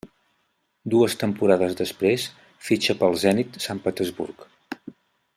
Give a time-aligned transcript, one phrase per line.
[0.93, 2.25] Dues temporades després
[2.69, 4.49] fitxa pel Zenit Sant Petersburg.